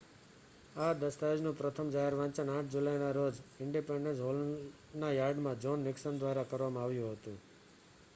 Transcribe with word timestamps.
આ 0.75 0.93
દસ્તાવેજનું 0.93 1.57
પ્રથમ 1.57 1.91
જાહેર 1.91 2.15
વાંચન 2.15 2.51
8 2.53 2.71
જુલાઇના 2.71 3.11
રોજ 3.11 3.41
ઈંડિપેંડન્સ 3.59 4.23
હૉલના 4.23 5.11
યાર્ડમાં 5.11 5.61
જોન 5.61 5.85
નિકસન 5.85 6.19
દ્વારા 6.19 6.47
કરવામાં 6.47 6.83
આવ્યું 6.83 7.15
હતું 7.15 7.39